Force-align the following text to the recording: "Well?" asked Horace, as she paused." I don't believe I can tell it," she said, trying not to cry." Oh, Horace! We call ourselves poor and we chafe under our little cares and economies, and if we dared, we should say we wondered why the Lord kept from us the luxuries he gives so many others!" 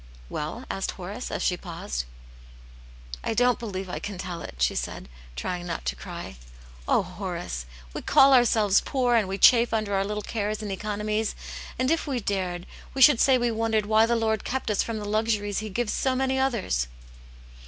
"Well?" 0.29 0.65
asked 0.71 0.89
Horace, 0.93 1.29
as 1.29 1.43
she 1.43 1.55
paused." 1.55 2.05
I 3.23 3.35
don't 3.35 3.59
believe 3.59 3.87
I 3.87 3.99
can 3.99 4.17
tell 4.17 4.41
it," 4.41 4.55
she 4.57 4.73
said, 4.73 5.07
trying 5.35 5.67
not 5.67 5.85
to 5.85 5.95
cry." 5.95 6.37
Oh, 6.87 7.03
Horace! 7.03 7.67
We 7.93 8.01
call 8.01 8.33
ourselves 8.33 8.81
poor 8.81 9.13
and 9.13 9.27
we 9.27 9.37
chafe 9.37 9.75
under 9.75 9.93
our 9.93 10.03
little 10.03 10.23
cares 10.23 10.63
and 10.63 10.71
economies, 10.71 11.35
and 11.77 11.91
if 11.91 12.07
we 12.07 12.19
dared, 12.19 12.65
we 12.95 13.01
should 13.03 13.19
say 13.19 13.37
we 13.37 13.51
wondered 13.51 13.85
why 13.85 14.07
the 14.07 14.15
Lord 14.15 14.43
kept 14.43 14.73
from 14.83 14.97
us 14.97 15.03
the 15.03 15.07
luxuries 15.09 15.59
he 15.59 15.69
gives 15.69 15.93
so 15.93 16.15
many 16.15 16.39
others!" 16.39 16.87